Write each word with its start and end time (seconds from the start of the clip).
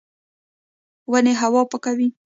ونې 1.11 1.33
هوا 1.41 1.61
پاکوي 1.71 2.07